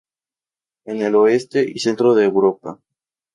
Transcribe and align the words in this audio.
En 0.85 1.03
el 1.03 1.13
oeste 1.13 1.63
y 1.69 1.77
centro 1.77 2.15
de 2.15 2.25
Europa. 2.25 2.79